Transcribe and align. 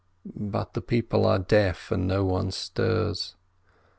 But 0.35 0.73
the 0.73 0.81
people 0.81 1.27
are 1.27 1.37
deaf, 1.37 1.91
and 1.91 2.07
no 2.07 2.25
one 2.25 2.49
stirs. 2.49 3.35